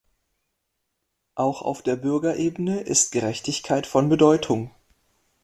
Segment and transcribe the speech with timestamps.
[1.35, 4.71] Auch auf der Bürgerebene ist Gerechtigkeit von Bedeutung.